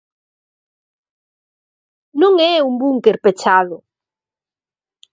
¡Non 2.21 2.33
é 2.53 2.53
un 2.69 2.73
búnker 2.81 3.15
pechado! 3.23 3.77